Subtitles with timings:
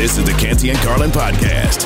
[0.00, 1.84] This is the Canty and Carlin podcast.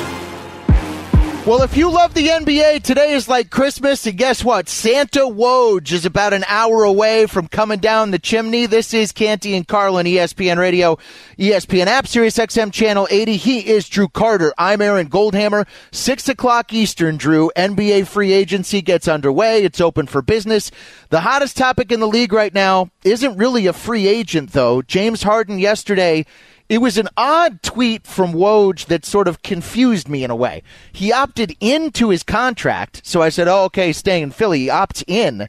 [1.45, 4.69] Well, if you love the NBA, today is like Christmas, and guess what?
[4.69, 8.67] Santa Woj is about an hour away from coming down the chimney.
[8.67, 10.97] This is Canty and Carlin, ESPN Radio,
[11.37, 13.35] ESPN app, Sirius XM Channel 80.
[13.35, 14.53] He is Drew Carter.
[14.57, 15.67] I'm Aaron Goldhammer.
[15.91, 17.51] Six o'clock Eastern, Drew.
[17.57, 19.65] NBA free agency gets underway.
[19.65, 20.71] It's open for business.
[21.09, 24.81] The hottest topic in the league right now isn't really a free agent, though.
[24.81, 26.25] James Harden yesterday
[26.67, 30.63] it was an odd tweet from Woj that sort of confused me in a way.
[30.91, 35.03] He opted into his contract, so I said, "Oh, okay, staying in Philly." He opts
[35.07, 35.47] in,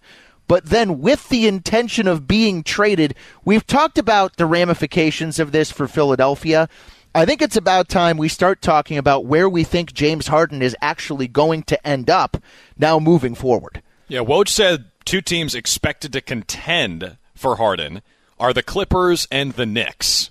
[0.48, 3.14] but then with the intention of being traded.
[3.44, 6.68] We've talked about the ramifications of this for Philadelphia.
[7.14, 10.76] I think it's about time we start talking about where we think James Harden is
[10.82, 12.36] actually going to end up
[12.76, 13.82] now moving forward.
[14.06, 18.02] Yeah, Woj said two teams expected to contend for Harden
[18.38, 20.30] are the Clippers and the Knicks.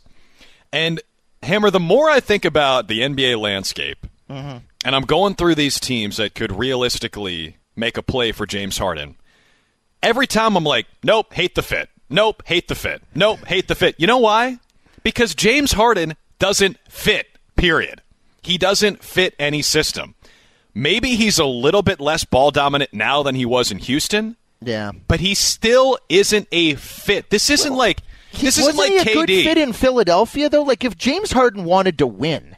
[0.71, 1.01] And
[1.43, 4.57] Hammer, the more I think about the NBA landscape, mm-hmm.
[4.83, 9.15] and I'm going through these teams that could realistically make a play for James Harden,
[10.01, 11.89] every time I'm like, nope, hate the fit.
[12.09, 13.01] Nope, hate the fit.
[13.13, 13.95] Nope, hate the fit.
[13.97, 14.59] You know why?
[15.03, 18.01] Because James Harden doesn't fit, period.
[18.41, 20.15] He doesn't fit any system.
[20.73, 24.35] Maybe he's a little bit less ball dominant now than he was in Houston.
[24.61, 24.91] Yeah.
[25.07, 27.29] But he still isn't a fit.
[27.29, 27.99] This isn't well, like
[28.37, 29.13] this isn't like he a KD.
[29.13, 30.63] good fit in Philadelphia though?
[30.63, 32.55] Like if James Harden wanted to win,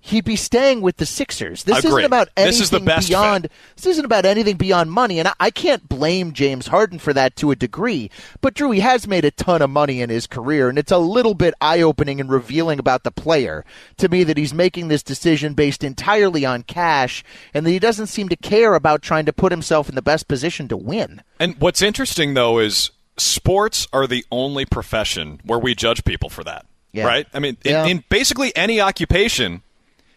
[0.00, 1.64] he'd be staying with the Sixers.
[1.64, 1.90] This Agreed.
[1.90, 3.44] isn't about anything this is the best beyond.
[3.44, 3.52] fit.
[3.76, 7.36] This isn't about anything beyond money, and I, I, can't blame James Harden for that
[7.36, 8.10] to a degree.
[8.40, 10.98] But Drew, he has made a ton of money in his career, and it's a
[10.98, 13.64] little bit eye-opening and revealing about the player
[13.98, 18.06] to me that he's making this decision based entirely on cash, and that he doesn't
[18.06, 21.22] seem to care about trying to put himself in the best position to win.
[21.38, 22.90] And what's interesting though is
[23.20, 26.66] sports are the only profession where we judge people for that.
[26.92, 27.06] Yeah.
[27.06, 27.26] Right?
[27.34, 29.62] I mean, in, in, basically any occupation,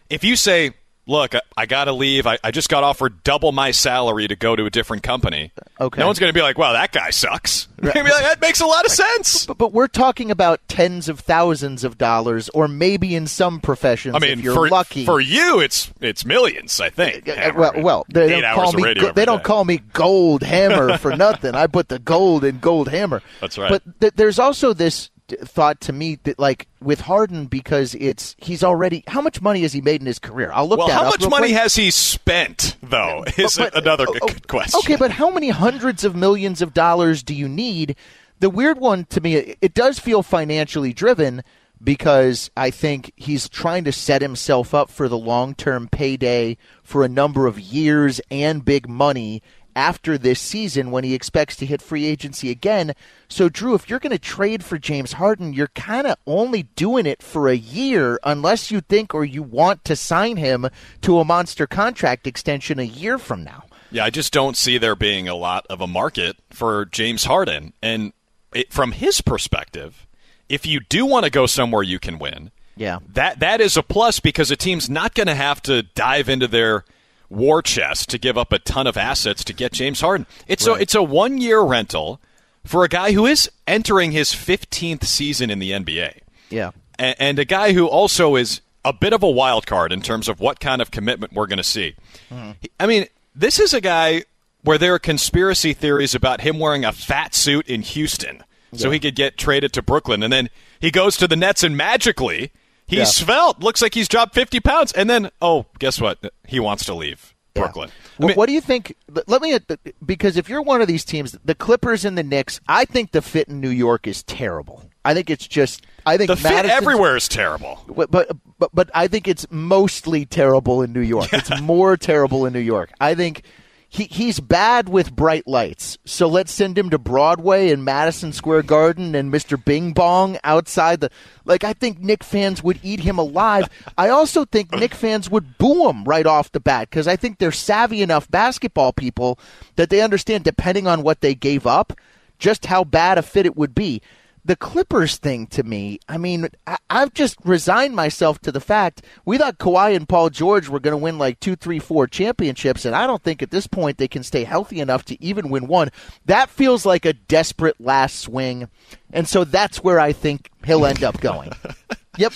[0.08, 0.72] if you say,
[1.12, 2.26] look, I, I got to leave.
[2.26, 5.52] I, I, just got offered double my salary to go to a different company.
[5.80, 6.00] Okay.
[6.00, 7.68] No one's going to be like, wow, that guy sucks.
[7.82, 7.96] Right.
[7.96, 9.44] Like, that makes a lot of sense.
[9.44, 14.14] But, but, we're talking about tens of thousands of dollars, or maybe in some professions,
[14.14, 15.04] I mean, if you're for, lucky.
[15.04, 17.28] For you, it's it's millions, I think.
[17.28, 20.96] Uh, uh well, well, they, don't call, me, go, they don't call me Gold Hammer
[20.96, 21.56] for nothing.
[21.56, 23.20] I put the gold in Gold Hammer.
[23.40, 23.68] That's right.
[23.68, 28.62] But th- there's also this thought to me that like with Harden because it's he's
[28.62, 30.50] already how much money has he made in his career?
[30.52, 31.60] I'll look well, that how much money quick.
[31.60, 33.24] has he spent though?
[33.36, 34.78] Is but, but, another oh, oh, question.
[34.84, 37.96] Okay, but how many hundreds of millions of dollars do you need?
[38.40, 41.42] The weird one to me, it does feel financially driven
[41.82, 47.04] because I think he's trying to set himself up for the long term payday for
[47.04, 49.42] a number of years and big money
[49.74, 52.92] after this season when he expects to hit free agency again.
[53.28, 57.06] So, Drew, if you're going to trade for James Harden, you're kind of only doing
[57.06, 60.68] it for a year unless you think or you want to sign him
[61.02, 63.64] to a monster contract extension a year from now.
[63.90, 67.74] Yeah, I just don't see there being a lot of a market for James Harden.
[67.82, 68.12] And
[68.54, 70.06] it, from his perspective,
[70.48, 73.82] if you do want to go somewhere you can win, yeah, that that is a
[73.82, 76.84] plus because a team's not going to have to dive into their
[77.32, 80.26] war chest to give up a ton of assets to get James Harden.
[80.46, 80.78] It's right.
[80.78, 82.20] a it's a one year rental
[82.64, 86.18] for a guy who is entering his 15th season in the NBA.
[86.50, 90.02] Yeah, and, and a guy who also is a bit of a wild card in
[90.02, 91.94] terms of what kind of commitment we're going to see.
[92.30, 92.56] Mm.
[92.80, 94.24] I mean, this is a guy
[94.62, 98.78] where there are conspiracy theories about him wearing a fat suit in Houston yeah.
[98.78, 100.50] so he could get traded to Brooklyn, and then
[100.80, 102.52] he goes to the Nets and magically
[102.86, 103.04] He's yeah.
[103.04, 103.60] svelte.
[103.60, 104.92] Looks like he's dropped 50 pounds.
[104.92, 106.18] And then, oh, guess what?
[106.46, 107.88] He wants to leave Brooklyn.
[107.90, 108.10] Yeah.
[108.18, 108.96] Well, mean, what do you think?
[109.26, 109.58] Let me, uh,
[110.04, 113.22] because if you're one of these teams, the Clippers and the Knicks, I think the
[113.22, 114.84] fit in New York is terrible.
[115.04, 115.84] I think it's just.
[116.06, 117.80] I think the fit everywhere is terrible.
[117.88, 121.32] But, but but but I think it's mostly terrible in New York.
[121.32, 121.40] Yeah.
[121.40, 122.92] It's more terrible in New York.
[123.00, 123.42] I think
[123.92, 125.98] he he's bad with bright lights.
[126.06, 129.62] So let's send him to Broadway and Madison Square Garden and Mr.
[129.62, 131.10] Bing Bong outside the
[131.44, 133.68] like I think Knick fans would eat him alive.
[133.98, 137.36] I also think Knick fans would boo him right off the bat cuz I think
[137.36, 139.38] they're savvy enough basketball people
[139.76, 141.92] that they understand depending on what they gave up
[142.38, 144.00] just how bad a fit it would be
[144.44, 149.02] the Clippers thing to me, I mean, I, have just resigned myself to the fact
[149.24, 152.84] we thought Kawhi and Paul George were going to win like two, three, four championships,
[152.84, 155.68] and I don't think at this point they can stay healthy enough to even win
[155.68, 155.90] one.
[156.24, 158.68] That feels like a desperate last swing,
[159.12, 161.52] and so that's where I think he'll end up going.
[162.18, 162.32] yep.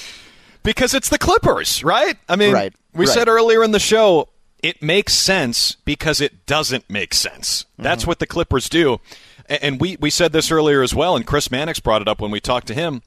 [0.63, 2.17] Because it's the Clippers, right?
[2.29, 3.15] I mean, right, we right.
[3.15, 4.29] said earlier in the show,
[4.63, 7.67] it makes sense because it doesn't make sense.
[7.79, 8.11] That's mm-hmm.
[8.11, 9.01] what the Clippers do
[9.49, 12.31] and we, we said this earlier as well, and Chris Mannix brought it up when
[12.31, 13.03] we talked to him.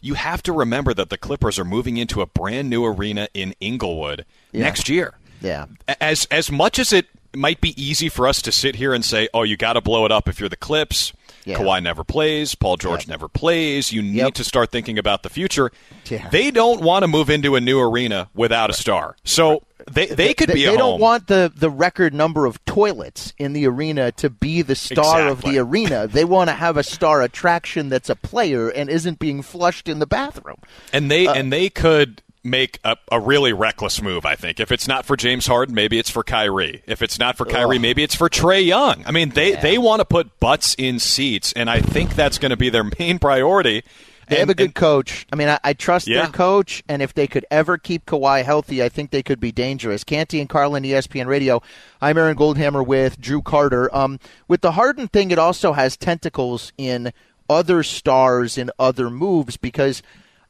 [0.00, 3.54] you have to remember that the Clippers are moving into a brand new arena in
[3.60, 4.62] Inglewood Yeah.
[4.62, 5.14] next year.
[5.40, 5.66] Yeah.
[6.00, 9.28] As as much as it might be easy for us to sit here and say,
[9.34, 11.12] "Oh, you got to blow it up if you're the Clips."
[11.44, 11.58] Yeah.
[11.58, 12.54] Kawhi never plays.
[12.54, 13.08] Paul George Yep.
[13.08, 13.92] never plays.
[13.92, 14.34] You need Yep.
[14.34, 15.70] to start thinking about the future.
[16.08, 16.28] Yeah.
[16.30, 19.16] They don't want to move into a new arena without a star.
[19.24, 20.66] So they they could they, be.
[20.66, 21.00] they don't home.
[21.00, 25.42] want the the record number of toilets in the arena to be the star of
[25.42, 26.06] the arena.
[26.06, 29.98] They want to have a star attraction that's a player and isn't being flushed in
[29.98, 30.58] the bathroom.
[30.92, 34.24] and Uh, they and they could make a, a really reckless move.
[34.24, 36.82] I think if it's not for James Harden, maybe it's for Kyrie.
[36.86, 39.02] If it's not for Kyrie, maybe it's for Trae Young.
[39.04, 42.50] I mean, they they want to put butts in seats, and I think that's going
[42.50, 43.82] to be their main priority.
[44.28, 45.26] They and, have a good and- coach.
[45.32, 46.22] I mean, I, I trust Yeah.
[46.22, 49.52] their coach, and if they could ever keep Kawhi healthy, I think they could be
[49.52, 50.02] dangerous.
[50.04, 51.62] Canty and Carlin, ESPN Radio.
[52.00, 53.94] I'm Aaron Goldhammer with Drew Carter.
[53.94, 54.18] Um,
[54.48, 57.12] with the Harden thing, it also has tentacles in
[57.48, 60.02] other stars and other moves because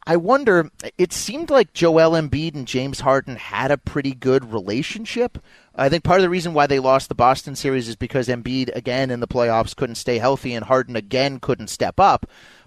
[0.06, 0.70] I wonder.
[0.96, 5.36] It seemed like Joel Embiid and James Harden had a pretty good relationship.
[5.74, 8.74] I think part of the reason why they lost the Boston series is because Embiid
[8.74, 12.24] again in the playoffs couldn't stay healthy and Harden again couldn't step up.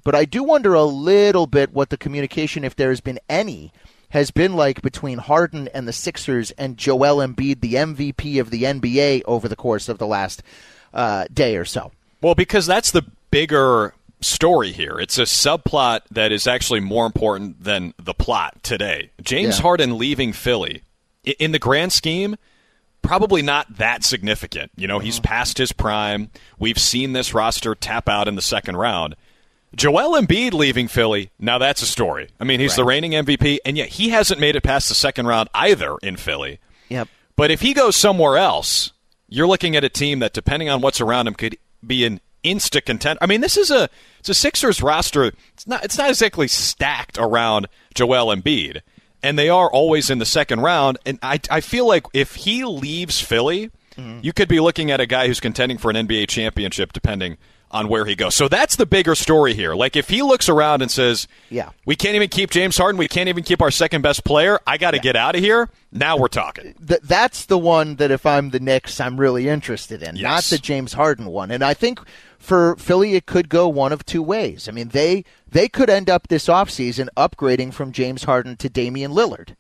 [0.10, 3.72] But I do wonder a little bit what the communication, if there has been any,
[4.10, 8.64] has been like between Harden and the Sixers and Joel Embiid, the MVP of the
[8.64, 10.42] NBA, over the course of the last
[10.96, 11.92] uh, day or so.
[12.24, 15.00] Well, because that's the bigger story here.
[15.00, 19.12] It's a subplot that is actually more important than the plot today.
[19.22, 19.62] James Yeah.
[19.62, 20.82] Harden leaving Philly,
[21.24, 22.36] in the grand scheme,
[23.04, 24.72] probably not that significant.
[24.76, 25.06] You know, Mm-hmm.
[25.06, 26.32] he's past his prime.
[26.58, 29.16] We've seen this roster tap out in the second round.
[29.76, 32.30] Joel Embiid leaving Philly, now that's a story.
[32.40, 35.28] I mean, he's the reigning MVP, and yet he hasn't made it past the second
[35.28, 36.60] round either in Philly.
[36.90, 37.08] Yep.
[37.36, 38.92] But if he goes somewhere else,
[39.28, 42.84] you're looking at a team that, depending on what's around him, could be an insta
[42.84, 43.20] content.
[43.22, 43.90] I mean, this is a
[44.20, 45.32] it's a Sixers roster.
[45.54, 48.82] It's not it's not exactly stacked around Joel Embiid,
[49.22, 50.98] and they are always in the second round.
[51.06, 54.20] And I I feel like if he leaves Philly, mm-hmm.
[54.24, 57.38] you could be looking at a guy who's contending for an NBA championship, depending
[57.72, 58.34] on where he goes.
[58.36, 59.76] So that's the bigger story here.
[59.76, 61.70] Like if he looks around and says, Yeah.
[61.86, 64.60] we can't even keep James Harden, we can't even keep our second best player.
[64.66, 66.76] I got to get out of here." Now we're talking.
[66.88, 70.58] Th- that's the one that if I'm the Knicks, I'm really interested in, not the
[70.60, 71.50] James Harden one.
[71.52, 72.00] And I think
[72.38, 74.68] for Philly, it could go one of two ways.
[74.70, 79.12] I mean, they they could end up this offseason upgrading from James Harden to Damian
[79.12, 79.56] Lillard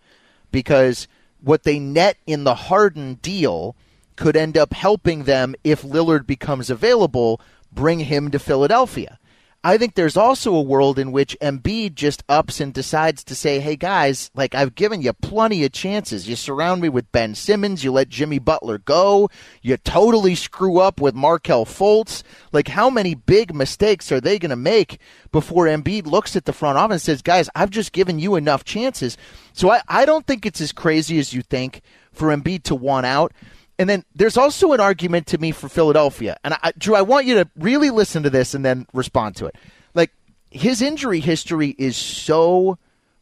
[0.51, 1.07] because
[1.41, 3.75] what they net in the Harden deal
[4.15, 7.39] could end up helping them if Lillard becomes available,
[7.71, 9.19] bring him to Philadelphia.
[9.61, 13.59] I think there's also a world in which Embiid just ups and decides to say,
[13.59, 16.29] "Hey guys, like I've given you plenty of chances.
[16.29, 19.29] You surround me with Ben Simmons, you let Jimmy Butler go,
[19.61, 22.23] you totally screw up with Markelle Fultz.
[22.53, 24.97] Like how many big mistakes are they going to make
[25.29, 28.63] before Embiid looks at the front office and says, "Guys, I've just given you enough
[28.63, 29.17] chances."
[29.51, 31.81] So I I don't think it's as crazy as you think
[32.13, 33.33] for Embiid to want out.
[33.79, 36.37] And then there's also an argument to me for Philadelphia.
[36.43, 39.45] And I, Drew, I want you to really listen to this and then respond to
[39.45, 39.55] it.
[39.95, 40.11] Like
[40.51, 42.77] his injury history is so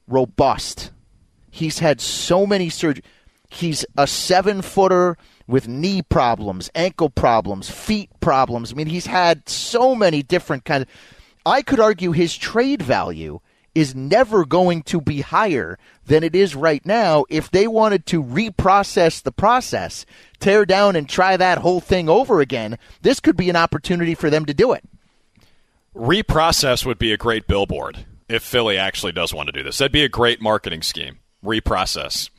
[0.07, 0.91] robust.
[1.51, 3.03] He's had so many surgeries.
[3.49, 5.15] He's a seven footer
[5.47, 8.73] with knee problems, ankle problems, feet problems.
[8.73, 10.89] I mean, he's had so many different kind of.
[11.45, 13.39] I could argue his trade value
[13.77, 18.23] is never going to be higher than it is right now if they wanted to
[18.23, 20.03] reprocess the process,
[20.39, 22.79] tear down and try that whole thing over again.
[23.03, 24.83] This could be an opportunity for them to do it.
[25.95, 29.77] Reprocess would be a great billboard if Philly actually does want to do this.
[29.77, 31.19] That'd be a great marketing scheme.
[31.45, 32.31] Reprocess.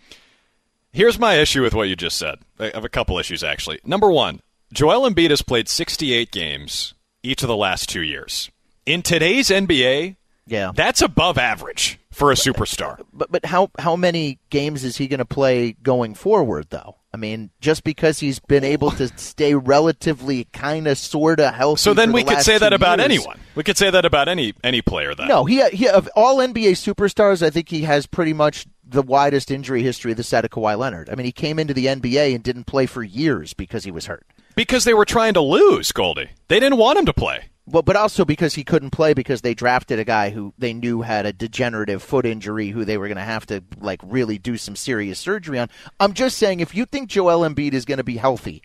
[0.91, 2.41] Here's my issue with what you just said.
[2.59, 3.79] I have a couple issues, actually.
[3.85, 4.41] Number one,
[4.73, 8.51] Joel Embiid has played 68 games each of the last two years.
[8.87, 10.17] In today's NBA,
[10.49, 10.73] Yeah.
[10.75, 13.01] that's above average for a superstar.
[13.13, 16.97] But but how how many games is he going to play going forward though?
[17.13, 21.81] I mean, just because he's been able to stay relatively kind of sort of healthy.
[21.81, 23.41] So then we could say that about years- anyone.
[23.55, 25.27] We could say that about any any player then.
[25.27, 29.51] No, he he of all NBA superstars, I think he has pretty much the widest
[29.51, 31.11] injury history of the set of Kawhi Leonard.
[31.11, 34.07] I mean, he came into the NBA and didn't play for years because he was
[34.07, 34.27] hurt.
[34.55, 36.31] Because they were trying to lose, Goldie.
[36.49, 37.47] They didn't want him to play.
[37.71, 41.03] Well, but also because he couldn't play because they drafted a guy who they knew
[41.03, 44.57] had a degenerative foot injury who they were going to have to like really do
[44.57, 45.69] some serious surgery on.
[46.01, 48.63] I'm just saying if you think Joel Embiid is going to be healthy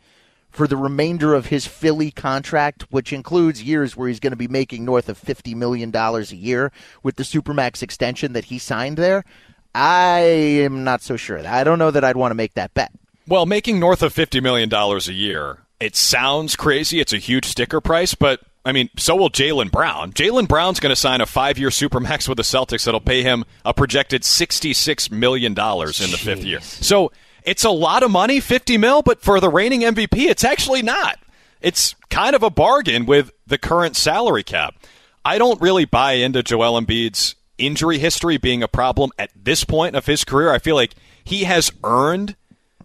[0.51, 4.47] for the remainder of his Philly contract, which includes years where he's going to be
[4.47, 8.95] making north of 50 million dollars a year with the supermax extension that he signed
[8.95, 9.25] there,
[9.75, 11.45] I am not so sure.
[11.45, 12.93] I don't know that I'd want to make that bet.
[13.27, 17.01] Well, making north of $50 million a year, it sounds crazy.
[17.01, 20.13] It's a huge sticker price, but I mean, so will Jaylen Brown.
[20.13, 23.73] Jaylen Brown's going to sign a five-year supermax with the Celtics that'll pay him a
[23.73, 26.25] projected sixty-six million dollars in the Jeez.
[26.25, 26.61] fifth year.
[26.61, 27.11] So
[27.43, 31.19] it's a lot of money, fifty mil, but for the reigning MVP, it's actually not.
[31.61, 34.75] It's kind of a bargain with the current salary cap.
[35.25, 39.95] I don't really buy into Joel Embiid's injury history being a problem at this point
[39.95, 40.51] of his career.
[40.51, 40.93] I feel like
[41.23, 42.35] he has earned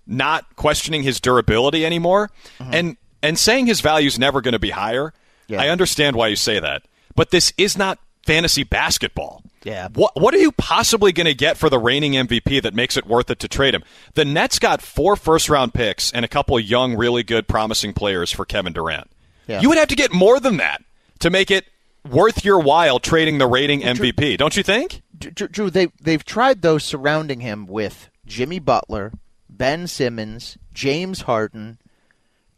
[0.06, 2.72] not questioning his durability anymore mm-hmm.
[2.72, 5.12] and and saying his value is never going to be higher.
[5.48, 5.60] Yeah.
[5.60, 6.82] I understand why you say that.
[7.16, 9.42] But this is not fantasy basketball.
[9.64, 9.88] Yeah.
[9.94, 13.06] What what are you possibly going to get for the reigning MVP that makes it
[13.06, 13.82] worth it to trade him?
[14.14, 17.92] The Nets got four first round picks and a couple of young, really good, promising
[17.92, 19.10] players for Kevin Durant.
[19.46, 19.60] Yeah.
[19.60, 20.82] You would have to get more than that
[21.20, 21.66] to make it
[22.08, 25.02] worth your while trading the reigning MVP, don't you think?
[25.18, 29.12] Drew, Drew, they they've tried those surrounding him with Jimmy Butler,
[29.48, 31.78] Ben Simmons, James Harden,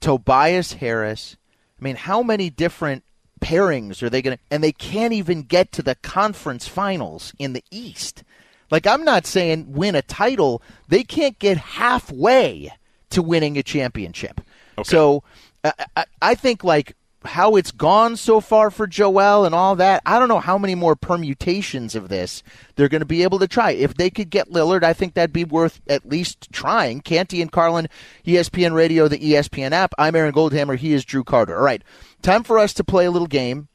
[0.00, 1.36] Tobias Harris.
[1.80, 3.04] I mean, how many different
[3.40, 4.42] pairings are they going to?
[4.50, 8.22] And they can't even get to the conference finals in the East.
[8.70, 12.72] Like, I'm not saying win a title; they can't get halfway
[13.10, 14.40] to winning a championship.
[14.84, 15.22] So,
[15.64, 20.02] I, I, I think like how it's gone so far for Joel and all that.
[20.06, 22.42] I don't know how many more permutations of this
[22.76, 23.72] they're going to be able to try.
[23.72, 27.00] If they could get Lillard, I think that'd be worth at least trying.
[27.00, 27.88] Canty and Carlin,
[28.24, 29.92] ESPN Radio, the ESPN app.
[29.98, 30.76] I'm Aaron Goldhammer.
[30.76, 31.56] He is Drew Carter.
[31.56, 31.84] All right,
[32.22, 33.68] time for us to play a little game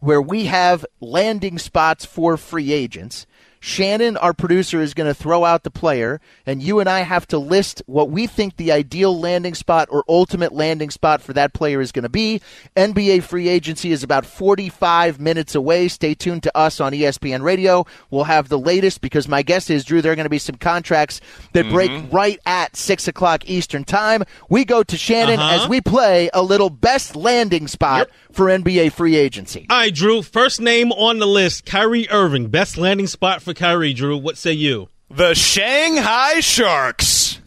[0.00, 3.26] where we have landing spots for free agents.
[3.70, 7.26] Shannon, our producer, is going to throw out the player, and you and I have
[7.28, 11.52] to list what we think the ideal landing spot or ultimate landing spot for that
[11.52, 12.40] player is going to be.
[12.76, 15.88] NBA free agency is about 45 minutes away.
[15.88, 17.84] Stay tuned to us on ESPN Radio.
[18.08, 20.54] We'll have the latest because my guess is, Drew, there are going to be some
[20.56, 21.20] contracts
[21.52, 24.22] that break right at 6 o'clock Eastern Time.
[24.48, 25.64] We go to Shannon Uh-huh.
[25.64, 29.66] as we play a little best landing spot for NBA free agency.
[29.68, 30.22] All right, Drew.
[30.22, 32.46] First name on the list: Kyrie Irving.
[32.48, 33.94] Best landing spot for Kyrie.
[33.94, 34.88] Drew, what say you?
[35.10, 37.40] The Shanghai Sharks.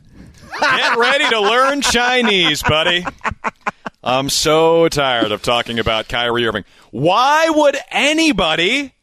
[0.59, 3.05] Get ready to learn Chinese, buddy.
[4.03, 6.65] I'm so tired of talking about Kyrie Irving.
[6.91, 8.93] Why would anybody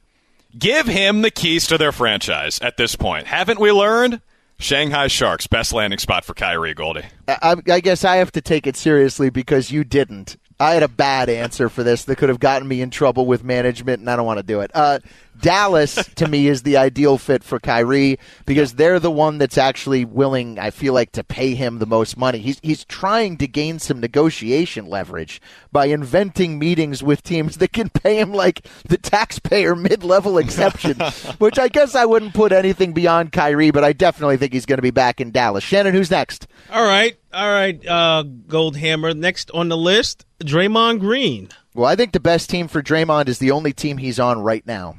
[0.58, 3.26] give him the keys to their franchise at this point?
[3.26, 4.20] Haven't we learned?
[4.58, 7.04] Shanghai Sharks, best landing spot for Kyrie Goldie.
[7.28, 10.36] I, I guess I have to take it seriously because you didn't.
[10.58, 13.44] I had a bad answer for this that could have gotten me in trouble with
[13.44, 14.70] management, and I don't want to do it.
[14.72, 15.00] Uh,
[15.40, 20.04] Dallas, to me, is the ideal fit for Kyrie because they're the one that's actually
[20.04, 22.38] willing, I feel like, to pay him the most money.
[22.38, 25.40] He's, he's trying to gain some negotiation leverage
[25.72, 30.98] by inventing meetings with teams that can pay him like the taxpayer mid level exception,
[31.38, 34.78] which I guess I wouldn't put anything beyond Kyrie, but I definitely think he's going
[34.78, 35.64] to be back in Dallas.
[35.64, 36.46] Shannon, who's next?
[36.70, 39.16] All right, all right, uh, Goldhammer.
[39.16, 41.48] Next on the list, Draymond Green.
[41.74, 44.66] Well, I think the best team for Draymond is the only team he's on right
[44.66, 44.96] now.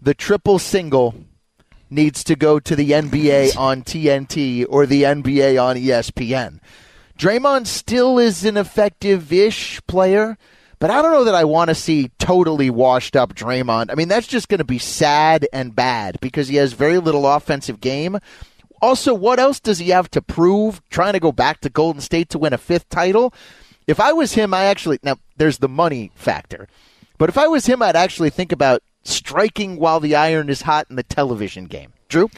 [0.00, 1.14] The triple single
[1.90, 6.60] needs to go to the NBA on TNT or the NBA on ESPN.
[7.18, 10.38] Draymond still is an effective ish player,
[10.78, 13.90] but I don't know that I want to see totally washed up Draymond.
[13.90, 17.26] I mean, that's just going to be sad and bad because he has very little
[17.26, 18.18] offensive game.
[18.80, 22.28] Also, what else does he have to prove trying to go back to Golden State
[22.30, 23.34] to win a fifth title?
[23.88, 26.68] If I was him, I actually now there's the money factor.
[27.16, 30.86] But if I was him, I'd actually think about striking while the iron is hot
[30.90, 31.92] in the television game.
[32.08, 32.30] Drew?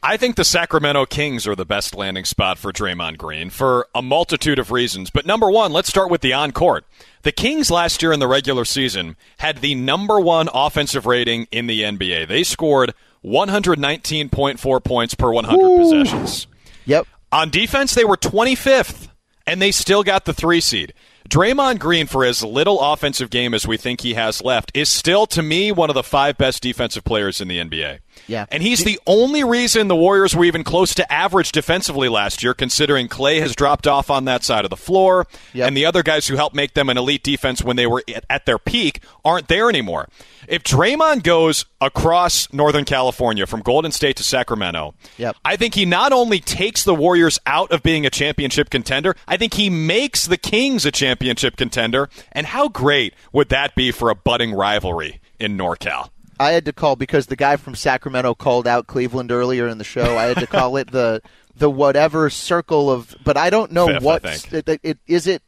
[0.00, 4.00] I think the Sacramento Kings are the best landing spot for Draymond Green for a
[4.00, 5.10] multitude of reasons.
[5.10, 6.84] But number one, let's start with the on court.
[7.22, 11.66] The Kings last year in the regular season had the number one offensive rating in
[11.66, 12.28] the NBA.
[12.28, 16.46] They scored 119.4 points per 100 possessions.
[16.86, 17.06] Yep.
[17.32, 19.08] On defense, they were 25th,
[19.46, 20.94] and they still got the three seed.
[21.28, 25.26] Draymond Green, for as little offensive game as we think he has left, is still,
[25.26, 27.98] to me, one of the five best defensive players in the NBA.
[28.26, 28.46] Yeah.
[28.50, 32.54] And he's the only reason the Warriors were even close to average defensively last year,
[32.54, 35.68] considering Clay has dropped off on that side of the floor, Yep.
[35.68, 38.46] and the other guys who helped make them an elite defense when they were at-
[38.46, 40.08] their peak aren't there anymore.
[40.46, 45.36] If Draymond goes across Northern California from Golden State to Sacramento, Yep.
[45.44, 49.36] I think he not only takes the Warriors out of being a championship contender, I
[49.36, 52.08] think he makes the Kings a championship contender.
[52.32, 56.10] And how great would that be for a budding rivalry in NorCal?
[56.40, 59.84] I had to call because the guy from Sacramento called out Cleveland earlier in the
[59.84, 60.16] show.
[60.16, 61.22] I had to call it the
[61.56, 65.42] the whatever circle of, but I don't know Fifth, what it, it, is it.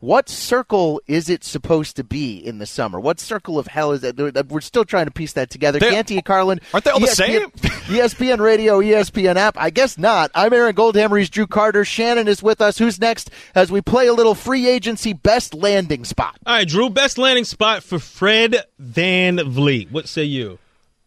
[0.00, 3.00] What circle is it supposed to be in the summer?
[3.00, 4.46] What circle of hell is that?
[4.50, 5.78] We're still trying to piece that together.
[5.78, 6.60] They- Canty and Carlin.
[6.74, 7.50] Aren't they all the ESPN same?
[7.50, 9.56] ESPN Radio, ESPN app.
[9.58, 10.30] I guess not.
[10.34, 11.18] I'm Aaron Goldhammer.
[11.18, 11.82] He's Drew Carter.
[11.84, 12.76] Shannon is with us.
[12.76, 16.36] Who's next as we play a little free agency best landing spot?
[16.44, 19.90] All right, Drew, best landing spot for Fred VanVleet.
[19.90, 20.58] What say you?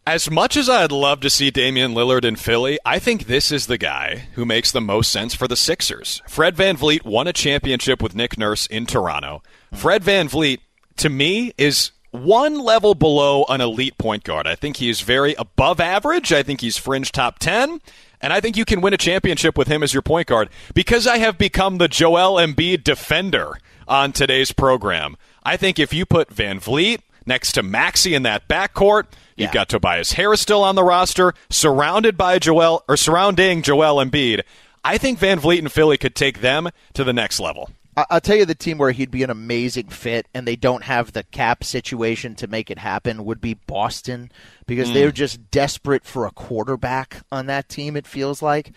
[0.06, 3.66] As much as I'd love to see Damian Lillard in Philly, I think this is
[3.66, 6.22] the guy who makes the most sense for the Sixers.
[6.26, 9.42] Fred VanVleet won a championship with Nick Nurse in Toronto.
[9.74, 10.60] Fred VanVleet,
[10.96, 14.46] to me, is one level below an elite point guard.
[14.46, 16.32] I think he is very above average.
[16.32, 17.80] I think he's fringe top 10.
[18.22, 21.06] And I think you can win a championship with him as your point guard because
[21.06, 25.16] I have become the Joel Embiid defender on today's program.
[25.42, 29.04] I think if you put VanVleet next to Maxey in that backcourt,
[29.36, 29.52] you've Yeah.
[29.54, 34.42] got Tobias Harris still on the roster, surrounded by Joel or surrounding Joel Embiid.
[34.84, 37.70] I think VanVleet and Philly could take them to the next level.
[38.08, 41.12] I'll tell you the team where he'd be an amazing fit, and they don't have
[41.12, 44.30] the cap situation to make it happen, would be Boston
[44.66, 47.96] because they're just desperate for a quarterback on that team.
[47.96, 48.72] It feels like,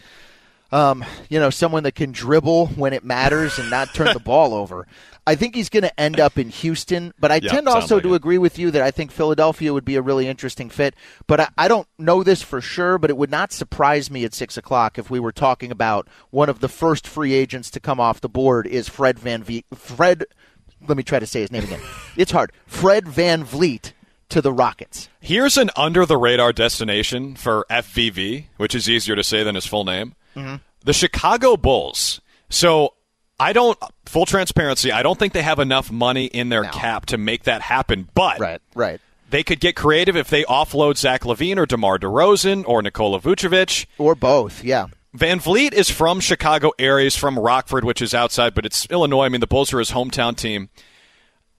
[0.74, 4.54] um, you know, someone that can dribble when it matters and not turn the ball
[4.54, 4.88] over.
[5.26, 8.04] I think he's going to end up in Houston, but I Yeah, tend also like
[8.04, 8.18] to it.
[8.18, 10.96] agree with you that I think Philadelphia would be a really interesting fit.
[11.28, 14.34] But I, I don't know this for sure, but it would not surprise me at
[14.34, 18.00] six o'clock if we were talking about one of the first free agents to come
[18.02, 20.26] off the board is Fred Van v- Fred.
[20.86, 21.80] Let me try to say his name again.
[22.18, 22.52] It's hard.
[22.68, 23.94] Fred VanVleet
[24.30, 25.08] to the Rockets.
[25.22, 29.66] Here's an under the radar destination for FVV, which is easier to say than his
[29.66, 30.16] full name.
[30.36, 30.56] Mm-hmm.
[30.84, 32.20] The Chicago Bulls.
[32.50, 32.94] So
[33.40, 36.70] I don't, full transparency, I don't think they have enough money in their No.
[36.70, 38.08] cap to make that happen.
[38.14, 38.62] But Right.
[38.76, 39.02] Right.
[39.30, 43.86] they could get creative if they offload Zach LaVine or DeMar DeRozan or Nikola Vucevic.
[43.98, 44.64] Or both.
[44.64, 44.88] Yeah.
[45.18, 47.06] VanVleet is from Chicago area.
[47.06, 49.26] He's from Rockford, which is outside, but it's Illinois.
[49.26, 50.70] I mean, the Bulls are his hometown team.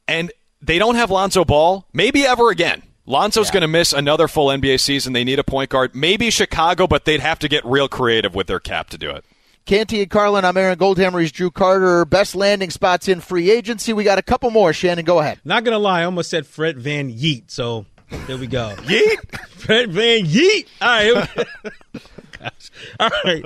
[0.09, 2.83] And they don't have Lonzo Ball, maybe ever again.
[3.07, 3.53] Lonzo's Yeah.
[3.55, 5.13] going to miss another full NBA season.
[5.13, 5.95] They need a point guard.
[5.95, 9.25] Maybe Chicago, but they'd have to get real creative with their cap to do it.
[9.67, 11.23] Canty and Carlin, I'm Aaron Goldhammer.
[11.23, 12.05] He's Drew Carter.
[12.05, 13.95] Best landing spots in free agency.
[13.95, 14.75] We got a couple more.
[14.75, 15.41] Shannon, go ahead.
[15.43, 17.45] Not gonna lie, I almost said Fred Van Yeet.
[17.47, 17.87] So
[18.27, 18.75] there we go.
[18.81, 19.39] Yeet!
[19.53, 20.67] Fred Van Yeet.
[20.83, 21.47] All right.
[22.45, 22.71] Gosh.
[23.01, 23.45] All right.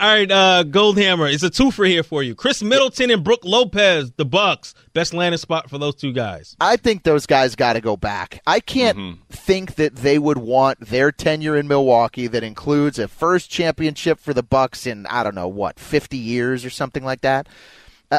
[0.00, 0.30] All right.
[0.30, 1.32] Uh, Goldhammer.
[1.32, 2.34] It's a twofer here for you.
[2.34, 4.74] Khris Middleton and Brook Lopez, the Bucks.
[4.92, 6.56] Best landing spot for those two guys.
[6.60, 8.42] I think those guys got to go back.
[8.46, 13.50] I can't think that they would want their tenure in Milwaukee that includes a first
[13.50, 17.48] championship for the Bucks in I don't know what, 50 years or something like that.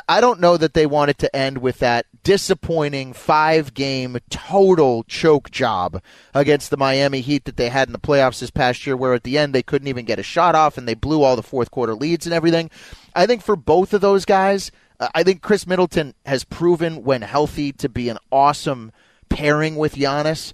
[0.08, 5.04] I- don't know that they want it to end with that disappointing five game total
[5.04, 6.02] choke job
[6.34, 9.24] against the Miami Heat that they had in the playoffs this past year, where at
[9.24, 11.72] the end they couldn't even get a shot off and they blew all the fourth
[11.72, 12.70] quarter leads and everything.
[13.16, 17.24] I think for both of those guys, uh, I think Khris Middleton has proven when
[17.24, 18.92] healthy to be an awesome
[19.30, 20.54] pairing with Giannis.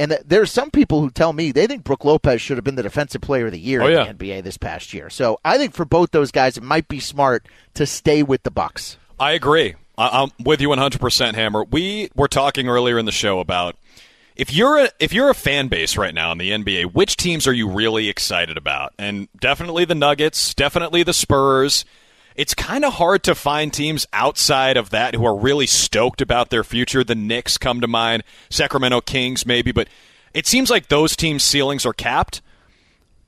[0.00, 2.64] And th- there are some people who tell me they think Brook Lopez should have
[2.64, 5.10] been the defensive player of the year Oh, in the NBA this past year.
[5.10, 8.50] So I think for both those guys, it might be smart to stay with the
[8.50, 8.96] Bucks.
[9.20, 9.74] I agree.
[9.98, 11.64] I- I'm with you 100%, Hammer.
[11.64, 13.76] We were talking earlier in the show about
[14.36, 17.46] if you're a if you're a fan base right now in the NBA, which teams
[17.46, 18.94] are you really excited about?
[18.98, 21.84] And definitely the Nuggets, definitely the Spurs.
[22.40, 26.48] It's kind of hard to find teams outside of that who are really stoked about
[26.48, 27.04] their future.
[27.04, 29.88] The Knicks come to mind, Sacramento Kings maybe, but
[30.32, 32.40] it seems like those teams' ceilings are capped.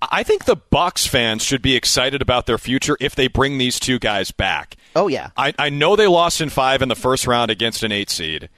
[0.00, 3.78] I think the Bucks fans should be excited about their future if they bring these
[3.78, 4.76] two guys back.
[4.96, 5.28] Oh, yeah.
[5.36, 8.48] I, I know they lost in five in the first round against an eight seed,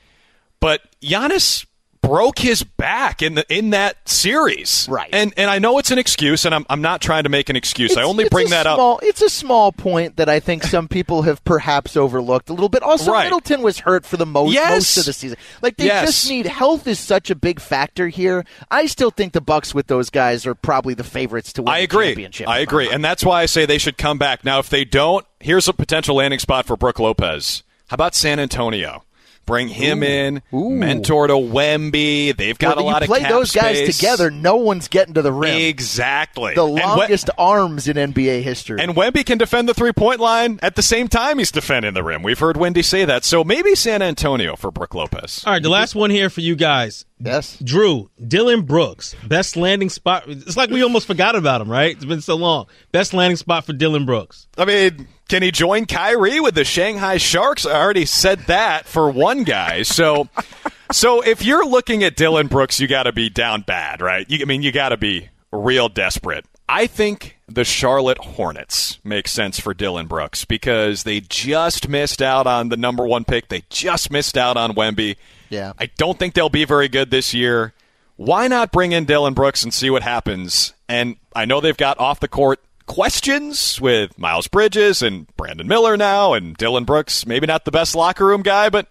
[0.60, 1.66] but Giannis
[2.06, 4.86] broke his back in the in that series.
[4.90, 5.08] Right.
[5.12, 7.56] And and I know it's an excuse, and I'm I'm not trying to make an
[7.56, 7.96] excuse.
[7.96, 8.76] I only bring that up.
[8.76, 12.68] small, It's a small point that I think some people have perhaps overlooked a little
[12.68, 12.82] bit.
[12.82, 13.24] Also, Right.
[13.24, 14.70] Middleton was hurt for the most Yes.
[14.74, 15.38] most of the season.
[15.62, 16.06] Like they Yes.
[16.06, 18.44] just need health is such a big factor here.
[18.70, 21.78] I still think the Bucks with those guys are probably the favorites to win I
[21.78, 22.06] the agree.
[22.08, 22.48] championship.
[22.48, 24.44] I agree, and that's why I say they should come back.
[24.44, 27.62] Now, if they don't, here's a potential landing spot for Brook Lopez.
[27.88, 29.04] How about San Antonio?
[29.46, 30.70] Bring him in, Ooh.
[30.70, 32.36] mentor to Wemby.
[32.36, 33.96] They've got Well, a lot you of play cap those guys space.
[33.98, 35.56] together, no one's getting to the rim.
[35.58, 36.54] Exactly.
[36.54, 38.80] the And We- longest arms in NBA history.
[38.80, 42.02] And Wemby can defend the three point line at the same time he's defending the
[42.02, 42.22] rim.
[42.22, 43.24] We've heard Wemby say that.
[43.24, 45.42] So maybe San Antonio for Brook Lopez.
[45.46, 45.62] All right.
[45.62, 47.04] The last one here for you guys.
[47.18, 47.58] Yes.
[47.62, 50.24] Drew, Dillon Brooks, best landing spot.
[50.26, 51.94] It's like we almost forgot about him, right?
[51.94, 52.66] It's been so long.
[52.92, 54.48] Best landing spot for Dillon Brooks.
[54.58, 57.64] I mean, can he join Kyrie with the Shanghai Sharks?
[57.66, 59.82] I already said that for one guy.
[59.82, 60.28] So,
[60.92, 64.28] so if you're looking at Dillon Brooks, you got to be down bad, right?
[64.28, 66.44] You, I mean, you got to be real desperate.
[66.68, 72.46] I think the Charlotte Hornets make sense for Dillon Brooks because they just missed out
[72.46, 73.48] on the number one pick.
[73.48, 75.16] They just missed out on Wemby.
[75.54, 75.72] Yeah.
[75.78, 77.72] I don't think they'll be very good this year.
[78.16, 80.72] Why not bring in Dillon Brooks and see what happens?
[80.88, 85.96] And I know they've got off the court questions with Miles Bridges and Brandon Miller
[85.96, 88.88] now, and Dillon Brooks, maybe not the best locker room guy, but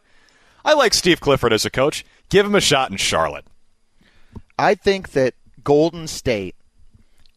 [0.65, 2.05] I like Steve Clifford as a coach.
[2.29, 3.45] Give him a shot in Charlotte.
[4.57, 6.55] I think that Golden State,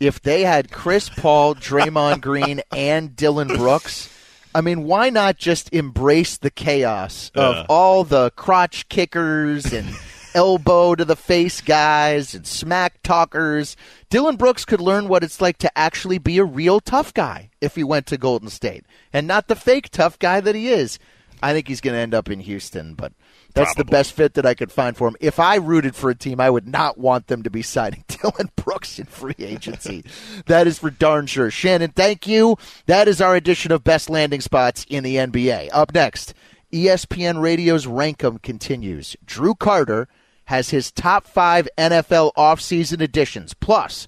[0.01, 4.09] if they had Chris Paul, Draymond Green, and Dillon Brooks,
[4.57, 7.67] I mean, why not just embrace the chaos of Uh.
[7.69, 9.87] all the crotch kickers and
[10.35, 13.77] elbow to the face guys and smack talkers?
[14.09, 17.75] Dillon Brooks could learn what it's like to actually be a real tough guy if
[17.75, 20.99] he went to Golden State and not the fake tough guy that he is.
[21.43, 23.13] I think he's going to end up in Houston, but
[23.55, 25.17] that's the best fit that I could find for him.
[25.21, 28.51] If I rooted for a team, I would not want them to be signing Dillon
[28.57, 30.05] Brooks in free agency.
[30.47, 31.51] that is for darn sure.
[31.51, 32.57] Shannon, thank you.
[32.87, 35.71] That is our edition of Best Landing Spots in the NBA.
[35.73, 36.35] Up next,
[36.73, 39.17] ESPN Radio's Rank 'em continues.
[39.25, 40.09] Drew Carter
[40.47, 43.55] has his top five NFL offseason additions.
[43.55, 44.07] Plus,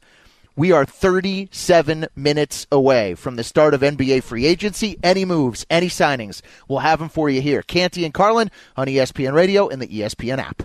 [0.58, 4.98] we are 37 minutes away from the start of NBA free agency.
[5.04, 7.62] Any moves, any signings, we'll have them for you here.
[7.62, 10.64] Canty and Carlin on ESPN Radio and the ESPN app.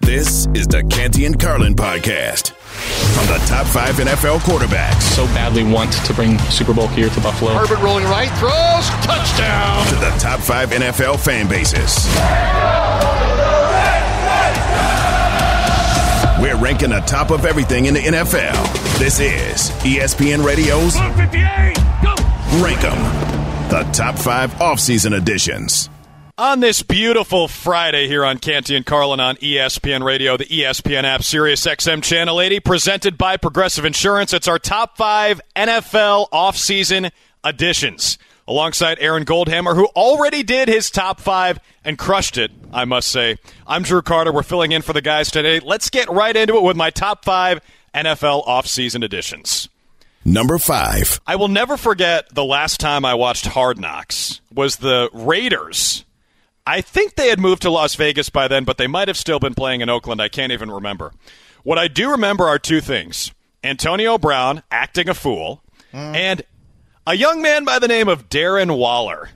[0.00, 2.50] This is the Canty and Carlin podcast.
[2.52, 7.20] From the top five NFL quarterbacks so badly want to bring Super Bowl here to
[7.20, 7.52] Buffalo.
[7.52, 9.86] Herbert rolling right, throws, touchdown.
[9.88, 12.06] to the top five NFL fan bases.
[16.42, 18.98] We're ranking the top of everything in the NFL.
[18.98, 20.96] This is ESPN Radio's
[22.62, 25.88] Rank 'em, the top five offseason editions.
[26.40, 31.22] On this beautiful Friday here on Canty and Carlin on ESPN Radio, the ESPN app,
[31.22, 34.32] Sirius XM Channel 80, presented by Progressive Insurance.
[34.32, 37.10] It's our top five NFL offseason
[37.44, 38.16] additions.
[38.48, 43.36] Alongside Aaron Goldhammer, who already did his top five and crushed it, I must say.
[43.66, 44.32] I'm Drew Carter.
[44.32, 45.60] We're filling in for the guys today.
[45.60, 47.60] Let's get right into it with my top five
[47.94, 49.68] NFL offseason additions.
[50.24, 51.20] Number five.
[51.26, 56.06] I will never forget the last time I watched Hard Knocks was the Raiders.
[56.66, 59.38] I think they had moved to Las Vegas by then, but they might have still
[59.38, 60.20] been playing in Oakland.
[60.20, 61.12] I can't even remember.
[61.62, 63.32] What I do remember are two things
[63.64, 66.14] Antonio Brown acting a fool, mm.
[66.14, 66.42] and
[67.06, 69.30] a young man by the name of Darren Waller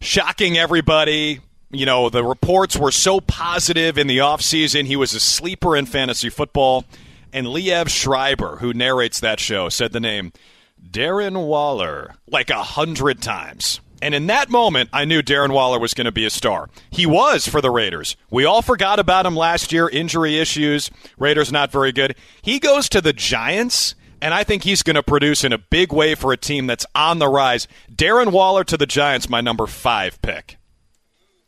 [0.00, 1.40] shocking everybody.
[1.70, 4.84] You know, the reports were so positive in the offseason.
[4.84, 6.84] He was a sleeper in fantasy football.
[7.32, 10.32] And Liev Schreiber, who narrates that show, said the name
[10.80, 13.80] Darren Waller like a hundred times.
[14.04, 16.68] And in that moment, I knew Darren Waller was going to be a star.
[16.90, 18.18] He was for the Raiders.
[18.28, 20.90] We all forgot about him last year, injury issues.
[21.18, 22.14] Raiders not very good.
[22.42, 25.90] He goes to the Giants, and I think he's going to produce in a big
[25.90, 27.66] way for a team that's on the rise.
[27.90, 30.58] Darren Waller to the Giants, my number five pick.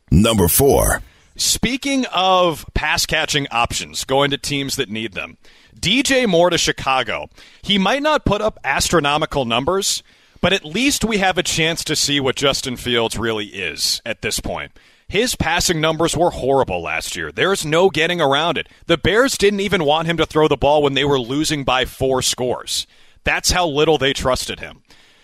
[0.09, 1.03] Number four.
[1.35, 5.37] Speaking of pass catching options, going to teams that need them,
[5.79, 7.29] DJ Moore to Chicago.
[7.61, 10.01] He might not put up astronomical numbers,
[10.41, 14.21] but at least we have a chance to see what Justin Fields really is at
[14.21, 14.71] this point.
[15.09, 17.31] His passing numbers were horrible last year.
[17.31, 18.67] There's no getting around it.
[18.87, 21.85] The Bears didn't even want him to throw the ball when they were losing by
[21.85, 22.85] four scores.
[23.23, 24.83] That's how little they trusted him.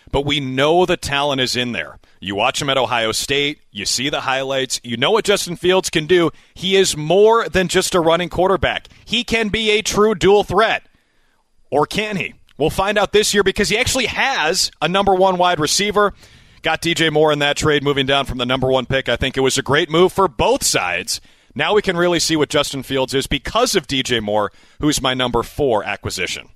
[0.09, 1.99] But we know the talent is in there.
[2.21, 5.89] You watch him at Ohio State, you see the highlights, you know what Justin Fields
[5.89, 6.31] can do.
[6.53, 8.87] He is more than just a running quarterback.
[9.03, 10.83] He can be a true dual threat.
[11.69, 12.35] Or can he?
[12.57, 16.13] We'll find out this year because he actually has a number one wide receiver.
[16.61, 19.09] Got DJ Moore in that trade, moving down from the number one pick.
[19.09, 21.19] I think it was a great move for both sides.
[21.55, 25.13] Now we can really see what Justin Fields is because of DJ Moore, who's my
[25.13, 26.49] number four acquisition.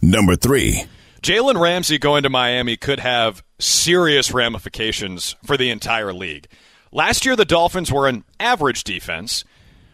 [0.00, 0.84] Number three.
[1.22, 6.48] Jalen Ramsey going to Miami could have serious ramifications for the entire league.
[6.90, 9.44] Last year, the Dolphins were an average defense.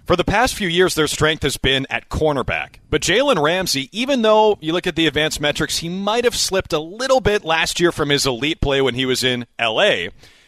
[0.08, 2.76] For the past few years, their strength has been at cornerback.
[2.88, 6.72] But Jalen Ramsey, even though you look at the advanced metrics, he might have slipped
[6.72, 10.06] a little bit last year from his elite play when he was in LA,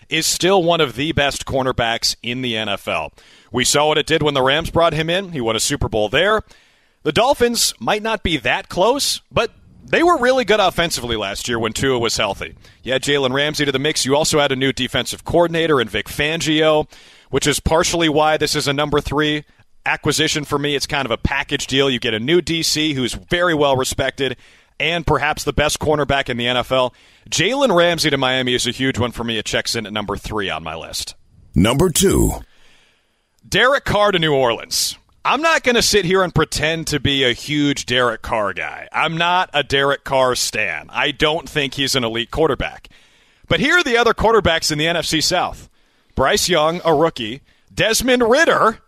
[0.09, 3.13] is still one of the best cornerbacks in the NFL.
[3.53, 5.33] We saw what it did when the Rams brought him in.
[5.33, 6.41] He won a Super Bowl there.
[7.03, 9.51] The Dolphins might not be that close, but
[9.85, 12.55] they were really good offensively last year when Tua was healthy.
[12.83, 14.05] You had Jalen Ramsey to the mix.
[14.05, 16.91] You also had a new defensive coordinator in Vic Fangio,
[17.31, 19.45] which is partially why this is a number three
[19.87, 20.75] acquisition for me.
[20.75, 21.91] It's kind of a package deal.
[21.91, 24.37] You get a new DC who's very well respected
[24.79, 26.95] and perhaps the best cornerback in the NFL.
[27.29, 29.39] Jalen Ramsey to Miami is a huge one for me.
[29.39, 31.15] It checks in at number three on my list.
[31.55, 32.33] Number two.
[33.47, 34.97] Derek Carr to New Orleans.
[35.23, 38.89] I'm not going to sit here and pretend to be a huge Derek Carr guy.
[38.91, 40.87] I'm not a Derek Carr stan.
[40.89, 42.89] I don't think he's an elite quarterback.
[43.47, 45.69] But here are the other quarterbacks in the NFC South
[46.15, 48.79] Bryce Young, a rookie, Desmond Ridder,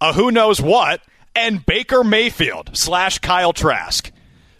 [0.00, 1.00] a who knows what,
[1.34, 4.10] and Baker Mayfield slash Kyle Trask.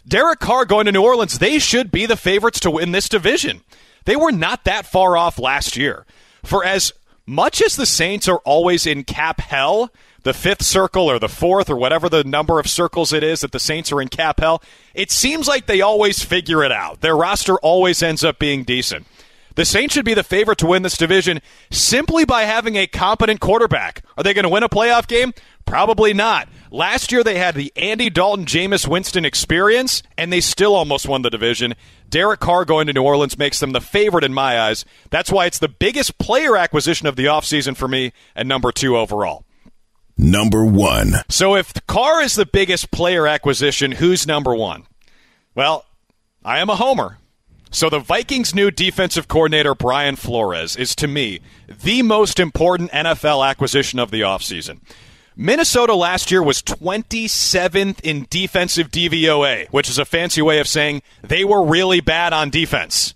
[0.07, 3.61] Derek Carr going to New Orleans, they should be the favorites to win this division.
[4.05, 6.05] They were not that far off last year.
[6.43, 6.93] For as
[7.25, 9.91] much as the Saints are always in cap hell,
[10.23, 13.51] the fifth circle or the fourth or whatever the number of circles it is that
[13.51, 14.61] the Saints are in cap hell,
[14.93, 17.01] it seems like they always figure it out.
[17.01, 19.05] Their roster always ends up being decent.
[19.55, 23.39] The Saints should be the favorite to win this division simply by having a competent
[23.39, 24.03] quarterback.
[24.17, 25.31] Are they going to win a playoff game?
[25.65, 26.49] Probably not.
[26.71, 31.21] Last year they had the Andy Dalton Jameis Winston experience, and they still almost won
[31.21, 31.75] the division.
[32.09, 34.85] Derek Carr going to New Orleans makes them the favorite in my eyes.
[35.11, 38.97] That's why it's the biggest player acquisition of the offseason for me and number two
[38.97, 39.45] overall.
[40.17, 41.15] Number one.
[41.29, 44.85] So if Carr is the biggest player acquisition, who's number one?
[45.55, 45.85] Well,
[46.43, 47.17] I am a homer.
[47.71, 53.47] So the Vikings' new defensive coordinator, Brian Flores, is to me the most important NFL
[53.47, 54.81] acquisition of the offseason.
[55.35, 61.01] Minnesota last year was 27th in defensive DVOA, which is a fancy way of saying
[61.23, 63.15] they were really bad on defense.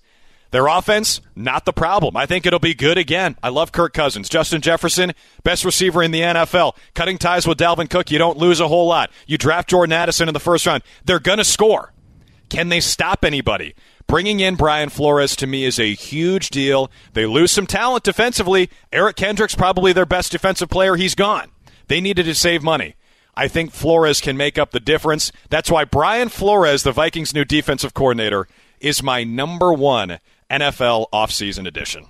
[0.51, 2.15] Their offense, not the problem.
[2.15, 3.36] I think it'll be good again.
[3.43, 4.29] I love Kirk Cousins.
[4.29, 6.75] Justin Jefferson, best receiver in the NFL.
[6.93, 9.12] Cutting ties with Dalvin Cook, you don't lose a whole lot.
[9.25, 10.83] You draft Jordan Addison in the first round.
[11.05, 11.93] They're going to score.
[12.49, 13.75] Can they stop anybody?
[14.07, 16.89] Bringing in Brian Flores to me is a huge deal.
[17.12, 18.69] They lose some talent defensively.
[18.93, 20.95] Eric Kendricks, probably their best defensive player.
[20.95, 21.51] He's gone.
[21.88, 22.95] They needed to save money.
[23.36, 25.31] I think Flores can make up the difference.
[25.49, 28.47] That's why Brian Flores, the Vikings' new defensive coordinator,
[28.79, 32.05] is my number one NFL offseason edition.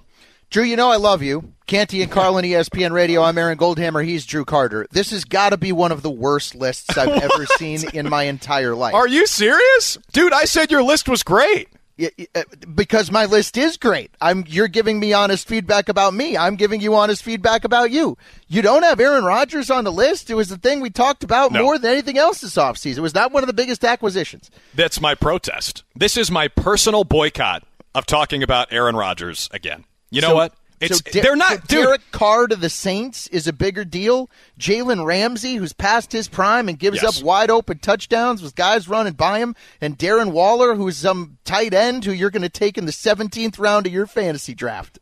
[0.50, 1.54] Drew, you know I love you.
[1.66, 3.22] Canty and Carlin, ESPN Radio.
[3.22, 4.06] I'm Aaron Goldhammer.
[4.06, 4.88] He's Drew Carter.
[4.92, 8.24] This has got to be one of the worst lists I've ever seen in my
[8.24, 8.94] entire life.
[8.94, 9.98] Are you serious?
[10.14, 11.68] Dude, I said your list was great.
[12.00, 12.44] Uh,
[12.76, 14.12] because my list is great.
[14.22, 16.38] I'm you're giving me honest feedback about me.
[16.38, 18.20] I'm giving you honest feedback about you.
[18.48, 20.30] You don't have Aaron Rodgers on the list.
[20.30, 21.64] It was the thing we talked about no.
[21.64, 23.00] more than anything else this offseason.
[23.00, 24.52] It was not one of the biggest acquisitions.
[24.76, 25.84] That's my protest.
[25.96, 27.64] This is my personal boycott
[27.96, 29.86] of talking about Aaron Rodgers again.
[30.10, 30.54] You know so, what?
[30.80, 31.70] It's so they're not.
[31.70, 34.30] So Derek Carr to the Saints is a bigger deal.
[34.60, 37.20] Jalen Ramsey, who's past his prime and gives yes.
[37.20, 41.74] up wide open touchdowns with guys running by him, and Darren Waller, who's some tight
[41.74, 45.00] end who you're going to take in the 17th round of your fantasy draft.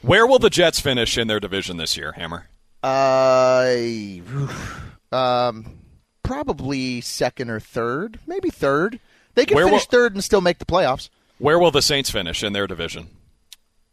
[0.00, 2.48] Where will the Jets finish in their division this year, Hammer?
[2.82, 3.74] Uh,
[5.12, 5.78] um,
[6.22, 8.98] probably second or third, maybe third.
[9.34, 11.10] They can Where finish will, third and still make the playoffs.
[11.38, 13.08] Where will the Saints finish in their division?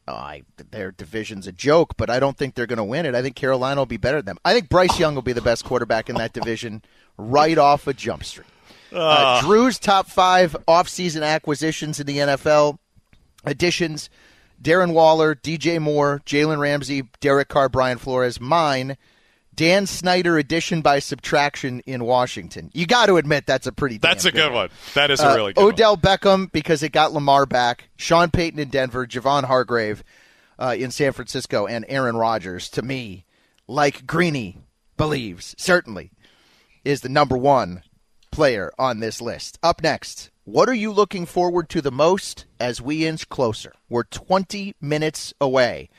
[0.08, 3.16] oh, I, their division's a joke, but I don't think they're going to win it.
[3.16, 4.38] I think Carolina will be better than them.
[4.44, 6.82] I think Bryce Young will be the best quarterback in that division
[7.18, 8.48] right off a Jump Street.
[8.92, 9.42] Uh, ah.
[9.42, 12.78] Drew's top five offseason acquisitions in the NFL
[13.46, 14.10] additions
[14.62, 18.40] Darren Waller, DJ Moore, Jalen Ramsey, Derek Carr, Brian Flores.
[18.40, 18.98] Mine–
[19.56, 22.72] Dan Snyder addition by subtraction in Washington.
[22.74, 23.98] You got to admit that's a pretty.
[23.98, 24.54] That's a good one.
[24.54, 24.70] one.
[24.96, 26.02] That is a uh, really good Odell one.
[26.02, 27.90] Beckham because it got Lamar back.
[27.96, 29.06] Sean Payton in Denver.
[29.06, 30.04] Javon Hargrave
[30.58, 32.70] uh, in San Francisco, and Aaron Rodgers.
[32.70, 33.26] To me,
[33.68, 34.62] like Greeny
[34.98, 36.12] believes, certainly
[36.84, 37.84] is the number one
[38.32, 39.60] player on this list.
[39.64, 43.74] Up next, what are you looking forward to the most as we inch closer?
[43.90, 45.90] We're 20 minutes away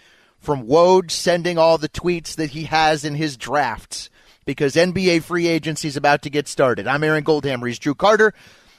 [0.45, 4.11] from Woj sending all the tweets that he has in his drafts
[4.45, 6.87] because NBA free agency is about to get started.
[6.87, 7.67] I'm Aaron Goldhammer.
[7.67, 8.35] He's Drew Carter.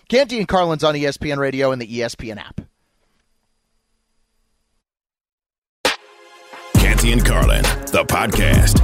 [0.07, 2.61] Canty and Carlin's on ESPN Radio and the ESPN app.
[6.75, 8.81] Canty and Carlin, the podcast.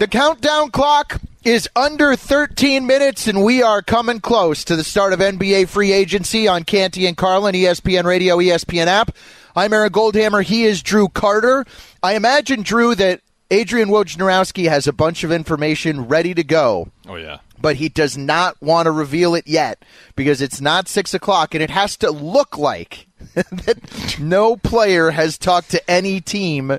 [0.00, 5.12] The countdown clock is under 13 minutes, and we are coming close to the start
[5.12, 9.14] of NBA free agency on Canty and Carlin, ESPN Radio, ESPN app.
[9.54, 10.42] I'm Aaron Goldhammer.
[10.42, 11.66] He is Drew Carter.
[12.02, 16.88] I imagine, Drew, that Adrian Wojnarowski has a bunch of information ready to go.
[17.06, 17.38] Oh, yeah.
[17.60, 19.84] But he does not want to reveal it yet
[20.16, 25.36] because it's not 6 o'clock, and it has to look like that no player has
[25.36, 26.78] talked to any team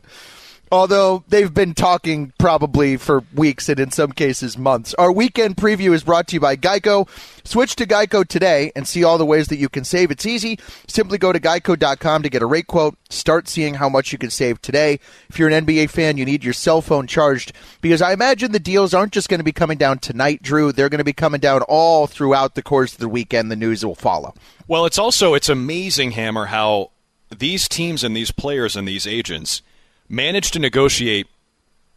[0.73, 4.95] although they've been talking probably for weeks and in some cases months.
[4.95, 7.07] Our weekend preview is brought to you by Geico.
[7.45, 10.09] Switch to Geico today and see all the ways that you can save.
[10.09, 10.57] It's easy.
[10.87, 12.97] Simply go to geico.com to get a rate quote.
[13.11, 14.99] Start seeing how much you can save today.
[15.29, 18.59] If you're an NBA fan, you need your cell phone charged because I imagine the
[18.59, 20.71] deals aren't just going to be coming down tonight, Drew.
[20.71, 23.51] They're going to be coming down all throughout the course of the weekend.
[23.51, 24.33] The news will follow.
[24.67, 26.89] Well, it's also it's amazing, Hammer, how
[27.29, 29.61] these teams and these players and these agents–
[30.09, 31.27] managed to negotiate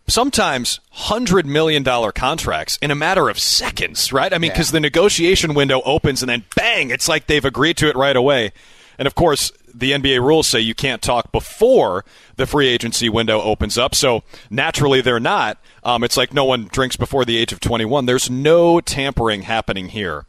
[0.08, 4.32] sometimes hundred million dollar contracts in a matter of seconds, right?
[4.32, 4.74] I mean, because yeah.
[4.76, 8.52] the negotiation window opens and then bang, it's like they've agreed to it right away.
[8.98, 12.04] And of course, the NBA rules say you can't talk before
[12.36, 13.94] the free agency window opens up.
[13.94, 15.58] So naturally, they're not.
[15.82, 18.06] Um, it's like no one drinks before the age of 21.
[18.06, 20.24] There's no tampering happening here.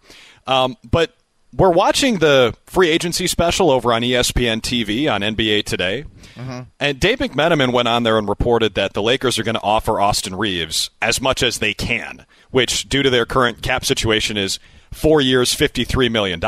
[0.46, 1.13] Um, but
[1.58, 6.06] we're watching the free agency special over on ESPN TV on NBA Today.
[6.36, 6.62] Mm-hmm.
[6.80, 10.00] And Dave McMenamin went on there and reported that the Lakers are going to offer
[10.00, 14.60] Austin Reaves as much as they can, which, due to their current cap situation, is
[14.91, 16.39] four years, $53 million.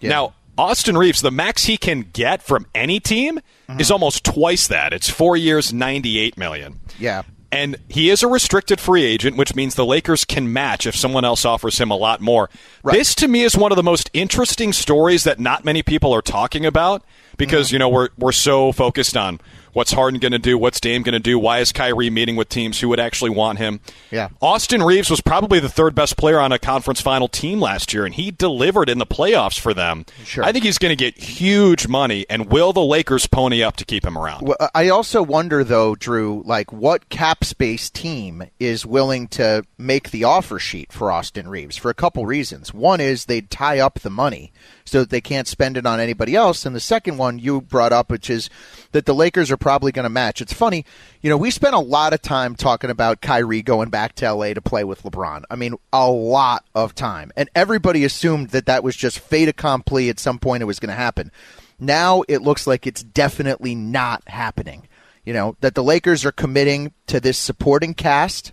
[0.00, 0.08] Yeah.
[0.10, 3.80] Now, Austin Reaves, the max he can get from any team mm-hmm.
[3.80, 4.92] is almost twice that.
[4.92, 6.80] It's four years, 98 million.
[6.98, 7.22] Yeah.
[7.52, 11.24] And he is a restricted free agent, which means the Lakers can match if someone
[11.24, 12.50] else offers him a lot more.
[12.82, 12.98] Right.
[12.98, 16.22] This, to me, is one of the most interesting stories that not many people are
[16.22, 17.04] talking about
[17.36, 17.74] because, mm-hmm.
[17.74, 19.40] you know, we're, we're so focused on
[19.76, 20.56] What's Harden going to do?
[20.56, 21.38] What's Dame going to do?
[21.38, 23.80] Why is Kyrie meeting with teams who would actually want him?
[24.10, 24.30] Yeah.
[24.40, 28.06] Austin Reaves was probably the third best player on a conference final team last year,
[28.06, 30.06] and he delivered in the playoffs for them.
[30.24, 30.44] Sure.
[30.44, 33.84] I think he's going to get huge money, and will the Lakers pony up to
[33.84, 34.48] keep him around?
[34.48, 40.10] Well, I also wonder, though, Drew, like what cap space team is willing to make
[40.10, 42.72] the offer sheet for Austin Reaves for a couple reasons.
[42.72, 44.54] One is they'd tie up the money
[44.86, 46.64] so that they can't spend it on anybody else.
[46.64, 48.48] And the second one you brought up, which is
[48.92, 50.40] that the Lakers are probably going to match.
[50.40, 50.86] It's funny,
[51.20, 54.54] you know, we spent a lot of time talking about Kyrie going back to LA
[54.54, 55.42] to play with LeBron.
[55.50, 57.32] I mean, a lot of time.
[57.36, 60.90] And everybody assumed that that was just fait accompli at some point it was going
[60.90, 61.32] to happen.
[61.78, 64.88] Now it looks like it's definitely not happening.
[65.24, 68.52] You know, that the Lakers are committing to this supporting cast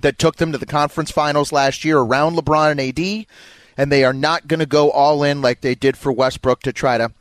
[0.00, 3.26] that took them to the conference finals last year around LeBron and AD
[3.78, 6.72] and they are not going to go all in like they did for Westbrook to
[6.72, 7.12] try to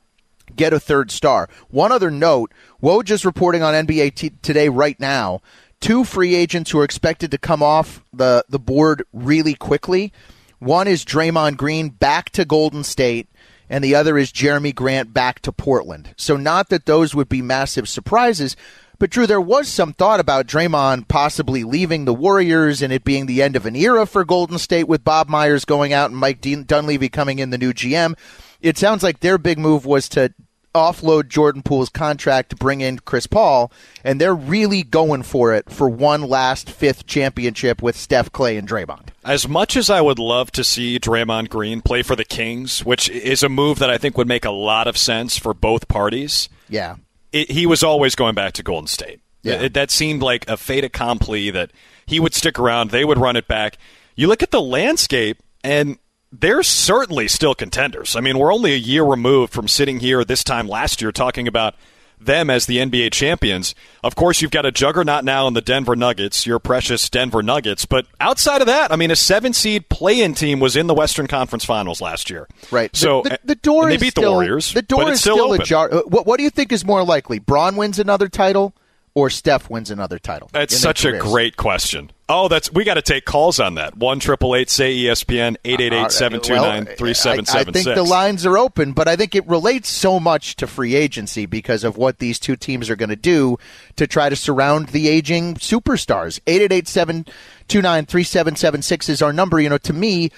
[0.56, 1.48] get a third star.
[1.70, 2.52] One other note
[2.84, 5.42] Woj is reporting on NBA t- today right now
[5.80, 10.12] two free agents who are expected to come off the, the board really quickly.
[10.60, 13.28] One is Draymond Green back to Golden State,
[13.70, 16.16] and the other is Jerami Grant back to Portland.
[16.18, 18.56] So, not that those would be massive surprises,
[19.00, 23.26] but Drew, there was some thought about Draymond possibly leaving the Warriors and it being
[23.26, 26.42] the end of an era for Golden State with Bob Myers going out and Mike
[26.42, 28.18] Dunleavy coming in the new GM.
[28.62, 30.34] It sounds like their big move was to
[30.74, 33.72] offload Jordan Poole's contract to bring in Chris Paul,
[34.04, 38.68] and they're really going for it for one last fifth championship with Steph Klay and
[38.68, 39.10] Draymond.
[39.24, 43.10] As much as I would love to see Draymond Green play for the Kings, which
[43.10, 46.50] is a move that I think would make a lot of sense for both parties.
[46.70, 46.98] Yeah
[47.32, 49.22] it, he was always going back to Golden State.
[49.44, 49.62] Yeah.
[49.62, 51.72] It, that seemed like a fait accompli that
[52.06, 53.78] he would stick around, they would run it back.
[54.16, 55.98] You look at the landscape, and
[56.32, 58.16] they're certainly still contenders.
[58.16, 61.48] I mean, we're only a year removed from sitting here this time last year talking
[61.48, 61.76] about
[62.20, 63.76] them as the NBA champions.
[64.04, 67.86] Of course, you've got a juggernaut now in the Denver Nuggets, your precious Denver Nuggets.
[67.86, 70.94] But outside of that, I mean, a seven seed play in team was in the
[70.94, 72.48] Western Conference Finals last year.
[72.72, 72.96] Right.
[72.96, 74.74] So the, the, the door they beat still, the Warriors.
[74.74, 75.94] The door is still, still ajar.
[75.94, 77.40] Uh, what, what do you think is more likely?
[77.40, 78.74] Bron wins another title
[79.18, 80.48] or Steph wins another title?
[80.54, 82.12] That's such a great question.
[82.30, 83.98] Oh, that's we got to take calls on that.
[83.98, 87.74] One triple eight say ESPN eight eight eight uh, seven two nine three seven seven
[87.74, 87.88] six.
[87.88, 90.94] I think the lines are open, but I think it relates so much to free
[90.94, 93.58] agency because of what these two teams are going to do
[93.96, 96.40] to try to surround the aging superstars.
[96.46, 97.26] Eight eight eight seven
[97.68, 99.60] two nine three seven seven six is our number.
[99.60, 100.32] You know, to me.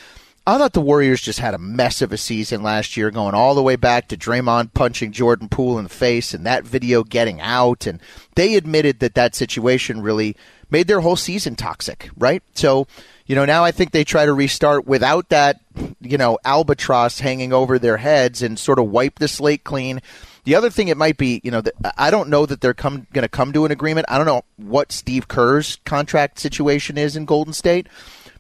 [0.48, 3.54] I thought the Warriors just had a mess of a season last year, going all
[3.54, 7.40] the way back to Draymond punching Jordan Poole in the face and that video getting
[7.40, 7.86] out.
[7.86, 8.00] And
[8.36, 10.36] they admitted that that situation really
[10.72, 12.42] made their whole season toxic, right?
[12.56, 12.88] So
[13.30, 15.62] You know, now I think they try to restart without that,
[16.02, 20.02] you know, albatross hanging over their heads and sort of wipe the slate clean.
[20.46, 21.62] The other thing it might be, you know,
[21.96, 24.08] I don't know that they're come going to come to an agreement.
[24.10, 27.86] I don't know what Steve Kerr's contract situation is in Golden State,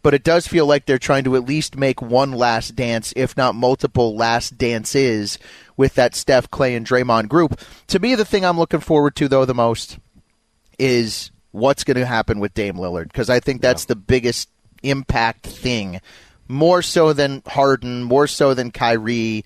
[0.02, 3.36] but it does feel like they're trying to at least make one last dance, if
[3.36, 5.38] not multiple last dances,
[5.78, 7.60] with that Steph, Klay, and Draymond group.
[7.88, 10.00] To me, the thing I'm looking forward to though the most
[10.78, 13.90] is what's going to happen with Dame Lillard because I think that's yeah.
[13.90, 14.50] the biggest
[14.84, 16.00] impact thing,
[16.48, 19.46] more so than Harden, more so than Kyrie.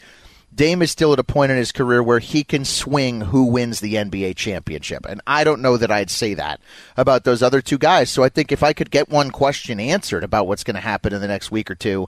[0.56, 3.80] Dame is still at a point in his career where he can swing who wins
[3.80, 5.06] the NBA championship.
[5.08, 6.62] And I don't know that I'd say that
[6.95, 8.10] about those other two guys.
[8.10, 11.14] So I think if I could get one question answered about what's going to happen
[11.14, 12.08] in the next week or two,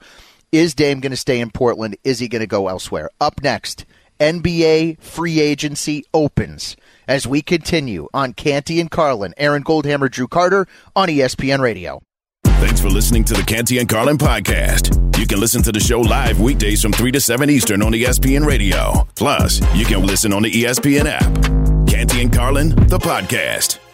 [0.52, 1.98] is Dame going to stay in Portland?
[2.04, 3.10] Is he going to go elsewhere?
[3.20, 3.86] Up next,
[4.20, 6.76] NBA free agency opens
[7.08, 9.34] as we continue on Canty and Carlin.
[9.38, 12.02] Aaron Goldhammer, Drew Carter on ESPN Radio.
[12.60, 15.18] Thanks for listening to the Canty and Carlin podcast.
[15.20, 18.46] You can listen to the show live weekdays from 3 to 7 Eastern on ESPN
[18.46, 19.08] Radio.
[19.16, 21.88] Plus, you can listen on the ESPN app.
[21.88, 23.85] Canty and Carlin, the podcast.